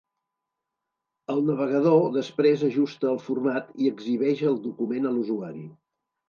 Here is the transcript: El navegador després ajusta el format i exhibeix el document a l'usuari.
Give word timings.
El 1.33 1.43
navegador 1.49 2.07
després 2.15 2.63
ajusta 2.69 3.11
el 3.11 3.21
format 3.27 3.69
i 3.85 3.91
exhibeix 3.97 4.43
el 4.53 4.59
document 4.65 5.07
a 5.11 5.15
l'usuari. 5.21 5.63